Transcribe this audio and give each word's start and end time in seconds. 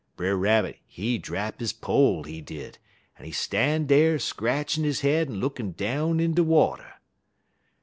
Brer 0.15 0.35
Rabbit, 0.35 0.79
he 0.87 1.19
drap 1.19 1.61
he 1.61 1.67
pole, 1.79 2.23
he 2.23 2.41
did, 2.41 2.79
en 3.19 3.25
he 3.25 3.31
stan' 3.31 3.85
dar 3.85 4.17
scratchin' 4.17 4.83
he 4.83 4.93
head 5.07 5.27
en 5.27 5.35
lookin' 5.39 5.73
down 5.73 6.19
in 6.19 6.33
de 6.33 6.43
water. 6.43 6.95